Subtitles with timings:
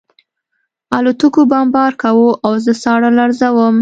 [0.97, 3.69] الوتکو بمبار کاوه او زه ساړه لړزولم